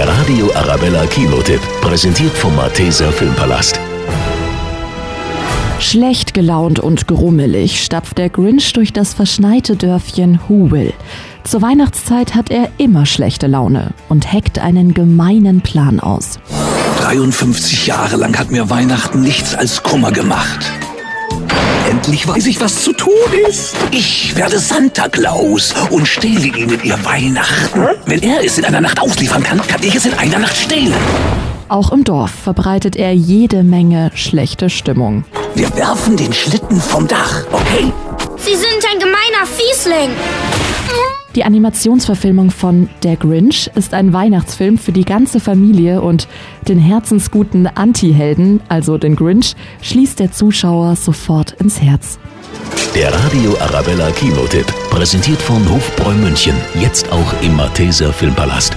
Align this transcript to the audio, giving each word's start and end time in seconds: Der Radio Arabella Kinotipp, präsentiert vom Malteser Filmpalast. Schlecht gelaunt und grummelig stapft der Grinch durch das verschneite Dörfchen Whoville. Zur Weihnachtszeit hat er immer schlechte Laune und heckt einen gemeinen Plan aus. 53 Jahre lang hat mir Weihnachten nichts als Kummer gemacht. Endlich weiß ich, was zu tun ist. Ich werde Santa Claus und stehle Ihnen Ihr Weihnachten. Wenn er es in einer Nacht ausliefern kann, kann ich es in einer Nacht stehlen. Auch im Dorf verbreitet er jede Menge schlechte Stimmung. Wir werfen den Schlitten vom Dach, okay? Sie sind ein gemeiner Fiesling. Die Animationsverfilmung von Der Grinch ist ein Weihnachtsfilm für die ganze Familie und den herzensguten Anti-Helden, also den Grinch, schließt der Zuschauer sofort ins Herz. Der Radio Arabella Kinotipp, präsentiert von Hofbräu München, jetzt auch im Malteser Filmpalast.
Der 0.00 0.08
Radio 0.08 0.50
Arabella 0.54 1.04
Kinotipp, 1.04 1.60
präsentiert 1.82 2.32
vom 2.32 2.56
Malteser 2.56 3.12
Filmpalast. 3.12 3.78
Schlecht 5.78 6.32
gelaunt 6.32 6.78
und 6.78 7.06
grummelig 7.06 7.84
stapft 7.84 8.16
der 8.16 8.30
Grinch 8.30 8.72
durch 8.72 8.94
das 8.94 9.12
verschneite 9.12 9.76
Dörfchen 9.76 10.40
Whoville. 10.48 10.94
Zur 11.44 11.60
Weihnachtszeit 11.60 12.34
hat 12.34 12.50
er 12.50 12.70
immer 12.78 13.04
schlechte 13.04 13.46
Laune 13.46 13.92
und 14.08 14.32
heckt 14.32 14.58
einen 14.58 14.94
gemeinen 14.94 15.60
Plan 15.60 16.00
aus. 16.00 16.38
53 17.02 17.86
Jahre 17.86 18.16
lang 18.16 18.38
hat 18.38 18.50
mir 18.50 18.70
Weihnachten 18.70 19.20
nichts 19.20 19.54
als 19.54 19.82
Kummer 19.82 20.12
gemacht. 20.12 20.79
Endlich 22.00 22.26
weiß 22.26 22.46
ich, 22.46 22.58
was 22.62 22.82
zu 22.82 22.94
tun 22.94 23.12
ist. 23.46 23.76
Ich 23.90 24.34
werde 24.34 24.58
Santa 24.58 25.06
Claus 25.10 25.74
und 25.90 26.08
stehle 26.08 26.46
Ihnen 26.46 26.82
Ihr 26.82 26.96
Weihnachten. 27.04 27.88
Wenn 28.06 28.22
er 28.22 28.42
es 28.42 28.56
in 28.56 28.64
einer 28.64 28.80
Nacht 28.80 28.98
ausliefern 29.02 29.42
kann, 29.42 29.60
kann 29.66 29.82
ich 29.82 29.94
es 29.94 30.06
in 30.06 30.14
einer 30.14 30.38
Nacht 30.38 30.56
stehlen. 30.56 30.94
Auch 31.68 31.92
im 31.92 32.02
Dorf 32.02 32.30
verbreitet 32.30 32.96
er 32.96 33.12
jede 33.12 33.62
Menge 33.62 34.12
schlechte 34.14 34.70
Stimmung. 34.70 35.26
Wir 35.54 35.76
werfen 35.76 36.16
den 36.16 36.32
Schlitten 36.32 36.80
vom 36.80 37.06
Dach, 37.06 37.44
okay? 37.52 37.92
Sie 38.38 38.56
sind 38.56 38.82
ein 38.90 38.98
gemeiner 38.98 39.44
Fiesling. 39.44 40.16
Die 41.36 41.44
Animationsverfilmung 41.44 42.50
von 42.50 42.88
Der 43.04 43.16
Grinch 43.16 43.70
ist 43.76 43.94
ein 43.94 44.12
Weihnachtsfilm 44.12 44.78
für 44.78 44.90
die 44.90 45.04
ganze 45.04 45.38
Familie 45.38 46.00
und 46.00 46.26
den 46.66 46.78
herzensguten 46.78 47.68
Anti-Helden, 47.68 48.60
also 48.68 48.98
den 48.98 49.14
Grinch, 49.14 49.54
schließt 49.80 50.18
der 50.18 50.32
Zuschauer 50.32 50.96
sofort 50.96 51.52
ins 51.52 51.80
Herz. 51.80 52.18
Der 52.96 53.14
Radio 53.14 53.56
Arabella 53.60 54.10
Kinotipp, 54.10 54.66
präsentiert 54.90 55.40
von 55.40 55.68
Hofbräu 55.70 56.14
München, 56.14 56.54
jetzt 56.80 57.10
auch 57.12 57.32
im 57.42 57.54
Malteser 57.54 58.12
Filmpalast. 58.12 58.76